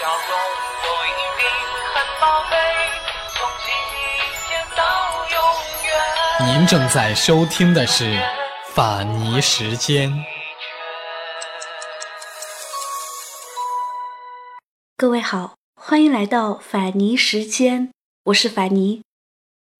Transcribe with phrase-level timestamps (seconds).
[0.00, 0.16] 笑容
[0.80, 1.44] 不一定
[1.92, 2.56] 很宝贝，
[3.34, 3.68] 从今
[4.48, 4.80] 天到
[5.28, 5.36] 永
[6.48, 6.58] 远。
[6.58, 8.18] 您正在收听的是
[8.72, 10.24] 法尼时间。
[14.96, 17.92] 各位好，欢迎来到法尼时间，
[18.24, 19.02] 我是法尼。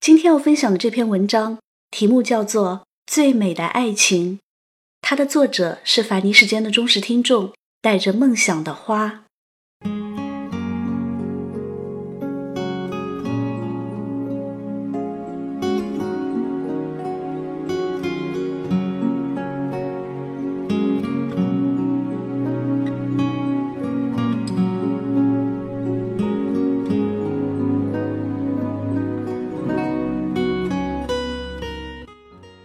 [0.00, 1.60] 今天要分享的这篇文章
[1.92, 2.68] 题目叫做
[3.06, 4.38] 《最美的爱情》，
[5.00, 9.22] 它的作者是法尼时间的忠实听众，带着梦想的花。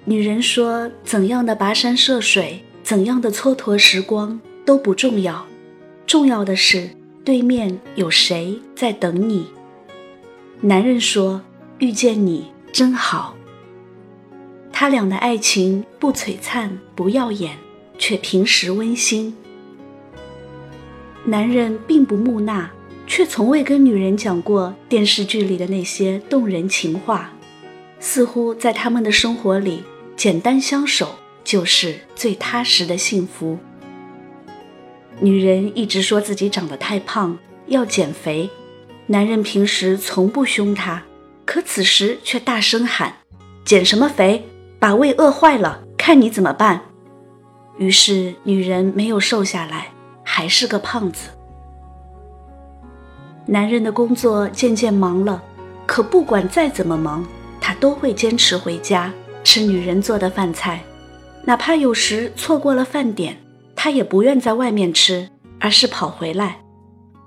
[0.05, 5.45] 女人说：“怎样的跋山涉水，怎样的蹉跎时光都不重要，
[6.05, 6.89] 重要的是
[7.23, 9.47] 对面有谁在等你。”
[10.59, 11.41] 男人说
[11.79, 13.37] ：“遇见你真好。”
[14.73, 17.55] 他俩的爱情不璀璨不耀眼，
[17.97, 19.33] 却平实温馨。
[21.23, 22.69] 男人并不木讷，
[23.07, 27.31] 却从未跟女人讲过电视剧里的那些动人情话，
[28.01, 29.81] 似乎在他们的生活里。
[30.15, 33.57] 简单相守就是最踏实的幸福。
[35.19, 38.49] 女人一直说自己长得太胖，要减肥。
[39.07, 41.03] 男人平时从不凶她，
[41.45, 43.17] 可此时却大声喊
[43.65, 44.45] ：“减什么肥？
[44.79, 46.81] 把胃饿坏了，看你怎么办！”
[47.77, 49.91] 于是女人没有瘦下来，
[50.23, 51.29] 还是个胖子。
[53.45, 55.43] 男人的工作渐渐忙了，
[55.85, 57.25] 可不管再怎么忙，
[57.59, 59.13] 他都会坚持回家。
[59.43, 60.81] 吃女人做的饭菜，
[61.43, 63.37] 哪怕有时错过了饭点，
[63.75, 66.57] 他也不愿在外面吃，而是跑回来。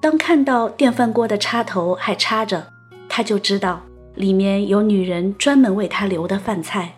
[0.01, 2.67] 当看到电饭锅的插头还插着，
[3.09, 3.83] 他就知道
[4.15, 6.93] 里面有女人专门为他留的饭菜。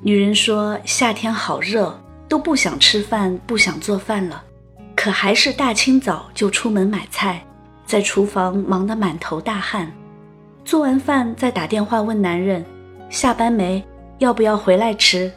[0.00, 4.44] 女人说：“夏天好热，都不想吃饭，不想做饭了，
[4.94, 7.44] 可还是大清早就出门买菜，
[7.84, 9.90] 在厨房忙得满头大汗。
[10.64, 12.64] 做完饭再打电话问男人。”
[13.10, 13.82] 下班没？
[14.18, 15.30] 要不要回来吃？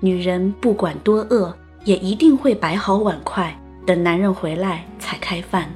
[0.00, 1.54] 女人不管多饿，
[1.84, 3.54] 也一定会摆好碗筷，
[3.84, 5.68] 等男人回来才开饭。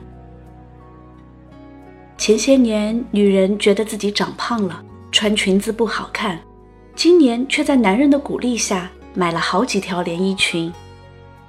[2.16, 4.82] 前些年，女人觉得自己长胖了，
[5.12, 6.40] 穿裙子不好看，
[6.94, 10.72] 今年却在男人的鼓励下买了好几条连衣裙。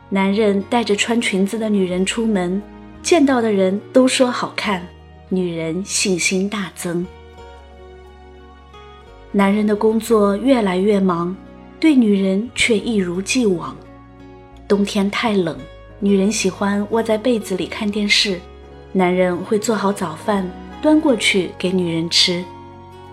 [0.10, 2.62] 男人带着穿裙子的女人出门，
[3.02, 4.86] 见到的人都说好看，
[5.30, 7.06] 女人信心大增。
[9.36, 11.36] 男人的工作越来越忙，
[11.78, 13.76] 对女人却一如既往。
[14.66, 15.58] 冬天太冷，
[16.00, 18.40] 女人喜欢窝在被子里看电视，
[18.94, 20.50] 男人会做好早饭
[20.82, 22.42] 端过去给女人吃。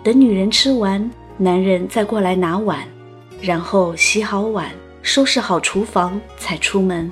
[0.04, 2.86] 等女人吃完，男人再过来拿碗，
[3.40, 4.70] 然后洗好碗，
[5.02, 7.10] 收拾好厨房才出门。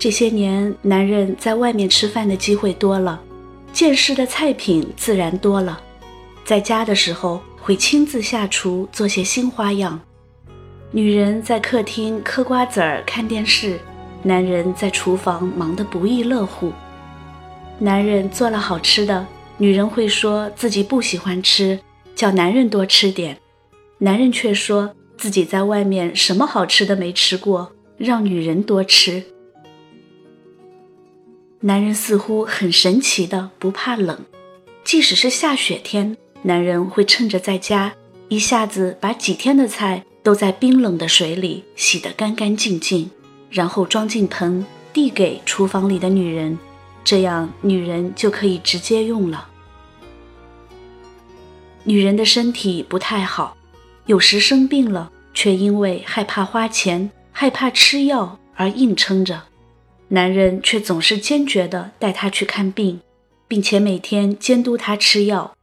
[0.00, 3.22] 这些年，男人在外面吃饭的机会多了，
[3.72, 5.80] 见识的菜品自然多了。
[6.48, 10.00] 在家的时候会亲自下厨做些新花样，
[10.90, 13.78] 女人在客厅嗑瓜子儿看电视，
[14.22, 16.72] 男人在厨房忙得不亦乐乎。
[17.78, 19.26] 男人做了好吃的，
[19.58, 21.78] 女人会说自己不喜欢吃，
[22.14, 23.36] 叫男人多吃点，
[23.98, 29.22] 男人却说自己在外面什么好吃的没吃过，让女人多吃。
[31.60, 34.24] 男人似乎很神奇的不怕冷，
[34.82, 36.16] 即使是下雪天。
[36.42, 37.92] 男人会趁着在家，
[38.28, 43.10] 一下子把几天的菜都在冰冷的水里洗得干干净净，
[43.50, 46.58] 然后装进盆递给厨房里的女人，
[47.02, 49.48] 这样女人就可以直接用了。
[51.84, 53.56] 女人的身体不太好，
[54.06, 59.42] 有时生病了，却因为害怕花钱、害怕吃药而硬撑着，
[60.08, 63.00] 男人却总是坚决地带她去看病，
[63.48, 65.54] 并且每天监督她吃药。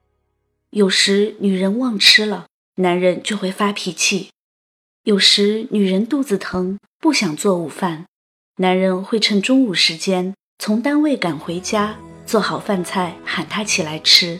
[0.71, 4.29] 有时女人忘吃了，男人就会发脾气；
[5.03, 8.06] 有时女人肚子疼，不想做午饭，
[8.57, 14.39] 男人会趁中午时间从单位赶回家，做好饭菜喊她起来吃。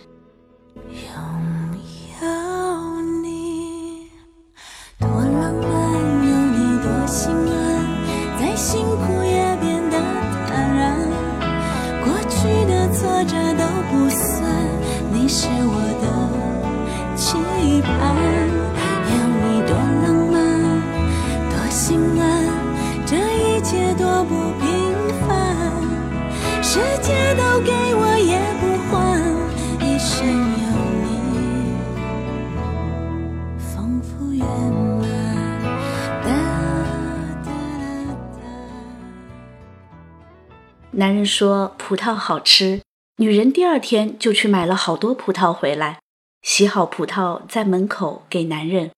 [41.06, 42.81] 男人说葡萄好吃，
[43.18, 46.00] 女人第二天就去买了好多葡萄回来，
[46.42, 48.90] 洗好葡萄在门口给男人。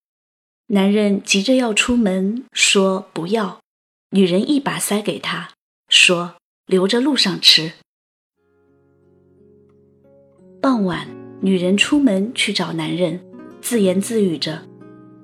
[0.68, 3.60] 男人急着要出门，说不要。
[4.12, 5.50] 女人一把塞给他，
[5.90, 7.74] 说留着路上吃。
[10.62, 11.10] 傍晚，
[11.42, 13.20] 女人出门去找男人，
[13.60, 14.66] 自言自语着：“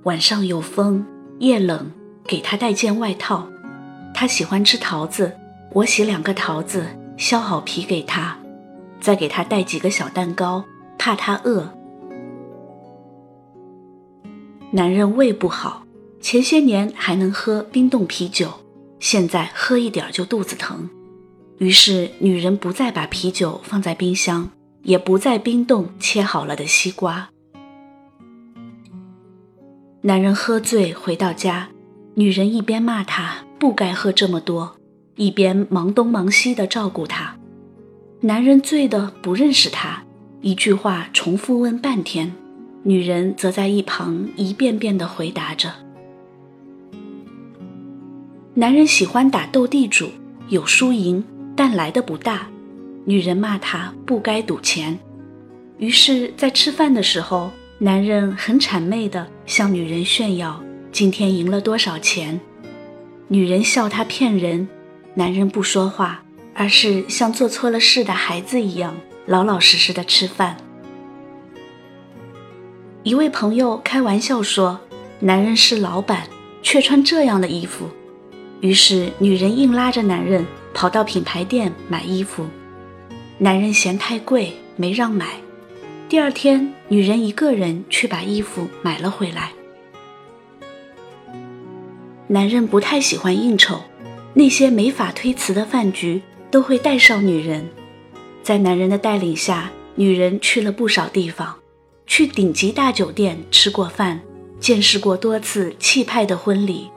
[0.03, 1.05] 晚上有风，
[1.39, 1.89] 夜冷，
[2.27, 3.47] 给他带件外套。
[4.13, 5.37] 他喜欢吃桃子，
[5.73, 6.85] 我洗两个桃子，
[7.17, 8.37] 削好皮给他，
[9.01, 10.63] 再给他带几个小蛋糕，
[10.99, 11.73] 怕他饿。”
[14.69, 15.83] 男人胃不好，
[16.21, 18.53] 前些年还能喝冰冻啤酒，
[18.99, 20.87] 现在喝一点就肚子疼。
[21.57, 24.51] 于是女人不再把啤酒放在冰箱，
[24.83, 27.29] 也不再冰冻切好了的西瓜。
[30.01, 31.69] 男人喝醉回到家，
[32.13, 34.75] 女人一边骂他不该喝这么多，
[35.15, 37.35] 一边忙东忙西的照顾他。
[38.21, 40.03] 男人醉得不认识他，
[40.41, 42.33] 一句话重复问半天。
[42.83, 45.73] 女人则在一旁一遍遍地回答着。
[48.53, 50.09] 男人喜欢打斗地主，
[50.49, 51.23] 有输赢，
[51.55, 52.47] 但来的不大。
[53.05, 54.97] 女人骂他不该赌钱，
[55.77, 62.39] 于是，在吃饭的时候，男人很谄媚地向女人炫耀今天赢了多少钱。
[63.27, 64.67] 女人笑他骗人，
[65.15, 66.23] 男人不说话，
[66.55, 68.95] 而是像做错了事的孩子一样，
[69.27, 70.57] 老老实实的吃饭。
[73.03, 74.79] 一位朋友开玩笑说
[75.21, 76.27] ：“男人是老板，
[76.63, 77.87] 却穿这样的衣服。”
[78.61, 82.47] 于是女人硬拉着男人跑到品牌店买衣服，
[83.37, 85.27] 男人嫌太贵，没让买。
[86.09, 89.51] 第二天，女人一个人去把衣服买了回来。
[92.27, 93.81] 男人不太喜欢应酬，
[94.33, 97.69] 那些没法推辞的饭局都会带上女人。
[98.41, 101.55] 在男人的带领下，女人去了不少地方。
[102.05, 104.19] 去顶级大酒店吃过饭，
[104.59, 106.89] 见识过多次气派的婚礼，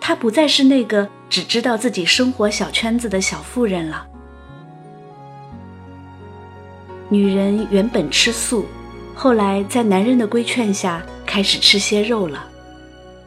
[0.00, 4.06] 她不再是那个只知道自己生活小圈子的小妇人了。
[7.08, 8.66] 女人原本吃素，
[9.14, 12.48] 后来在男人的规劝下开始吃些肉了。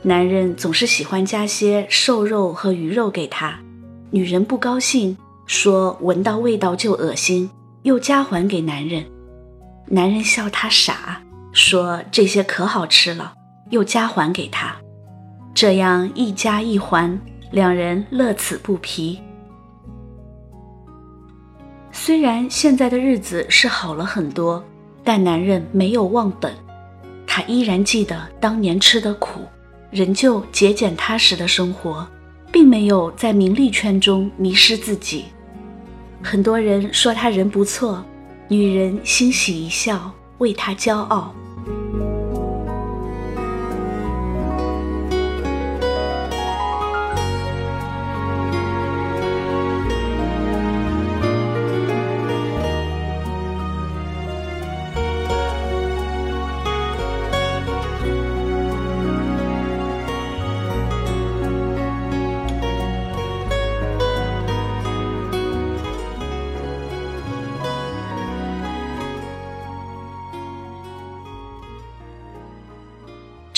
[0.01, 3.59] 男人总是喜欢加些瘦肉和鱼肉给她，
[4.11, 7.49] 女人不高兴，说闻到味道就恶心，
[7.83, 9.05] 又加还给男人。
[9.87, 13.33] 男人笑他傻，说这些可好吃了，
[13.71, 14.73] 又加还给他，
[15.53, 17.19] 这样一加一还，
[17.51, 19.19] 两人乐此不疲。
[21.91, 24.63] 虽然现在的日子是好了很多，
[25.03, 26.53] 但男人没有忘本，
[27.27, 29.41] 他依然记得当年吃的苦，
[29.91, 32.07] 仍旧节俭踏实的生活，
[32.51, 35.25] 并没有在名利圈中迷失自己。
[36.21, 38.03] 很多人说他人不错。
[38.51, 41.33] 女人欣喜一笑，为他骄傲。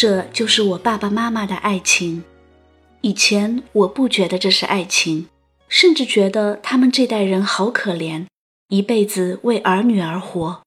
[0.02, 2.24] 这就是我爸爸妈妈的爱情。
[3.02, 5.30] 以前我不觉得这是爱情，
[5.70, 8.26] 甚至觉得他们这代人好可怜，
[8.70, 10.64] 一辈子为儿女而活，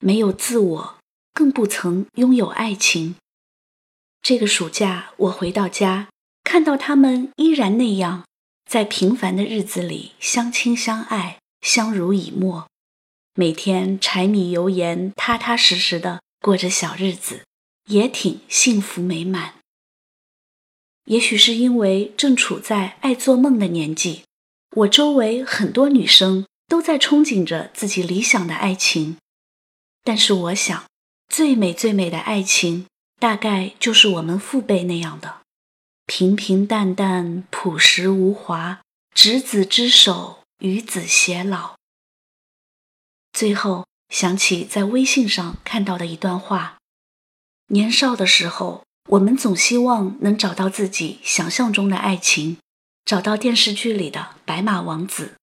[0.00, 0.98] 没有自我，
[1.32, 3.14] 更不曾拥有爱情。
[4.20, 6.08] 这个暑假我回到家，
[6.42, 8.26] 看到他们依然那样，
[8.70, 12.68] 在平凡的日子里相亲相爱，相濡以沫，
[13.34, 17.44] 每天柴米油盐，踏踏实实的过着小日子。
[17.86, 19.54] 也挺幸福美满。
[21.04, 24.22] 也许是因为正处在爱做梦的年纪，
[24.76, 29.18] 我周围很多女生都在憧憬着自己理想的爱情。
[30.02, 30.84] 但是我想，
[31.28, 32.86] 最美最美的爱情，
[33.20, 35.42] 大概就是我们父辈那样的，
[36.06, 38.80] 平平淡淡、朴实无华，
[39.14, 41.76] 执子之手，与子偕老。
[43.32, 46.78] 最后想起在微信上看到的一段话。
[47.68, 52.58] 年少的时候，我们总希望能找到自己想象中的爱情，
[53.04, 55.34] 找到电视剧里的白马王子。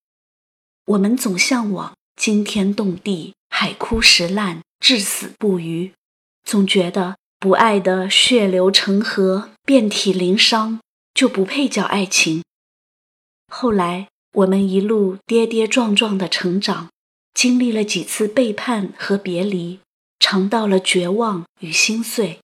[0.86, 5.92] 我们总向往惊天动地、海枯石烂、至死不渝，
[6.44, 10.80] 总觉得不爱的血流成河、遍体鳞伤
[11.14, 12.42] 就不配叫爱情。
[13.48, 16.88] 后来，我们一路跌跌撞撞的成长，
[17.34, 19.78] 经历了几次背叛和别离，
[20.22, 22.38] 尝到了绝望与心碎。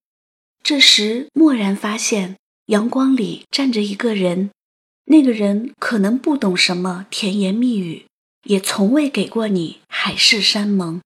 [0.64, 4.50] 这时，蓦然发现，阳光里站着一个人，
[5.04, 8.06] 那个人可能不懂什么甜言蜜语，
[8.42, 11.00] 也从未给过你海誓山盟，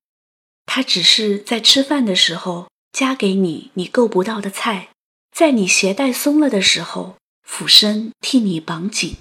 [0.64, 4.88] 他只是在吃饭的时候夹给你你够不到的菜，
[5.30, 9.18] 在你鞋带松了的时候俯身替你绑紧。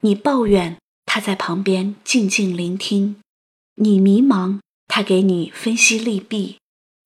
[0.00, 3.16] 你抱怨，他在旁边静静聆听；
[3.74, 4.60] 你迷茫，
[4.94, 6.58] 他给你分析利弊；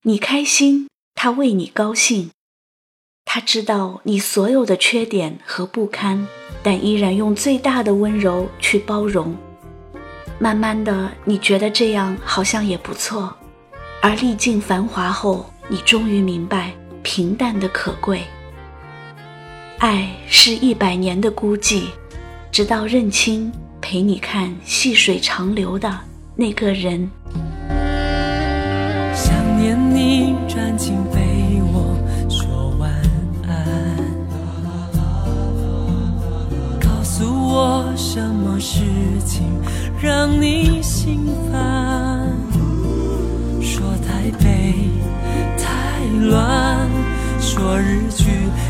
[0.03, 2.33] 你开心，他为你高兴。
[3.25, 6.27] 他知道你所有的缺点和不堪，
[6.65, 9.37] 但依然用最大的温柔去包容。
[10.41, 13.33] 慢慢的，你觉得这样好像也不错。
[14.03, 16.75] 而历尽繁华后，你终于明白
[17.05, 18.25] 平淡的可贵。
[19.79, 21.85] 爱是一百年的孤寂。
[22.51, 26.01] 直到认清陪你看细水长流的
[26.35, 27.09] 那个人。
[30.77, 31.97] 请陪我
[32.29, 32.91] 说晚
[33.49, 33.51] 安。
[36.81, 38.83] 告诉我什么事
[39.25, 39.47] 情
[40.01, 42.31] 让你心烦？
[43.63, 44.75] 说台北
[45.57, 46.89] 太乱，
[47.41, 48.25] 说日剧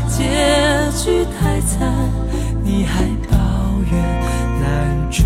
[0.07, 0.23] 结
[0.95, 1.93] 局太惨，
[2.63, 3.35] 你还抱
[3.91, 4.01] 怨
[4.61, 5.23] 男主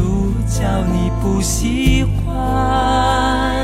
[0.48, 3.60] 角你不喜欢，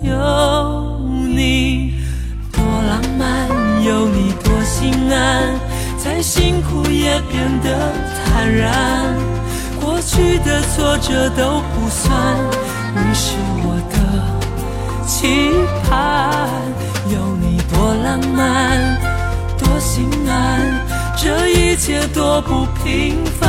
[0.00, 1.00] 有
[1.34, 1.94] 你
[2.52, 3.48] 多浪漫，
[3.82, 5.58] 有你多心安，
[5.96, 7.92] 再辛苦也变得
[8.24, 9.14] 坦然，
[9.80, 12.36] 过去的挫折都不算，
[12.94, 13.96] 你是我的
[15.06, 15.50] 期
[15.88, 16.48] 盼，
[17.10, 18.98] 有你多浪漫，
[19.58, 20.60] 多心安，
[21.16, 23.45] 这一切多不平凡，